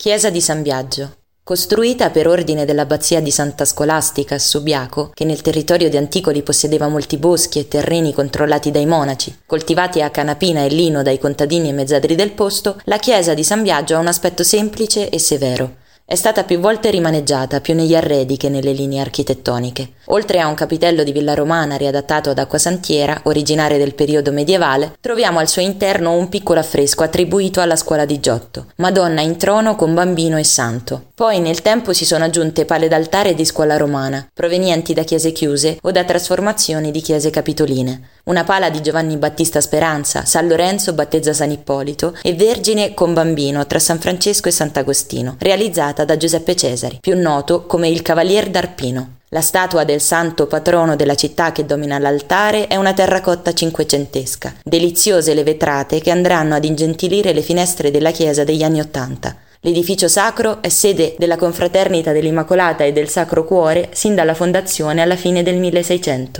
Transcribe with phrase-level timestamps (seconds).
[0.00, 1.16] Chiesa di San Biagio.
[1.44, 6.88] Costruita per ordine dell'abbazia di Santa Scolastica a Subiaco, che nel territorio di Anticoli possedeva
[6.88, 11.72] molti boschi e terreni controllati dai monaci, coltivati a canapina e lino dai contadini e
[11.72, 15.79] mezzadri del posto, la chiesa di San Biagio ha un aspetto semplice e severo.
[16.10, 19.90] È stata più volte rimaneggiata, più negli arredi che nelle linee architettoniche.
[20.06, 25.38] Oltre a un capitello di villa romana riadattato ad acquasantiera, originario del periodo medievale, troviamo
[25.38, 29.94] al suo interno un piccolo affresco attribuito alla scuola di Giotto, Madonna in trono con
[29.94, 31.10] bambino e santo.
[31.14, 35.78] Poi nel tempo si sono aggiunte pale d'altare di scuola romana, provenienti da chiese chiuse
[35.80, 38.08] o da trasformazioni di chiese capitoline.
[38.24, 43.66] Una pala di Giovanni Battista Speranza, San Lorenzo battezza San Ippolito e Vergine con bambino
[43.66, 49.18] tra San Francesco e Sant'Agostino, realizzata da Giuseppe Cesari, più noto come il Cavalier d'Arpino.
[49.30, 55.32] La statua del santo patrono della città che domina l'altare è una terracotta cinquecentesca, deliziose
[55.32, 59.36] le vetrate che andranno ad ingentilire le finestre della chiesa degli anni Ottanta.
[59.62, 65.16] L'edificio sacro è sede della Confraternita dell'Immacolata e del Sacro Cuore sin dalla fondazione alla
[65.16, 66.38] fine del 1600.